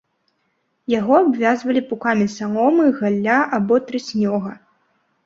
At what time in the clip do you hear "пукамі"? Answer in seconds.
1.91-2.25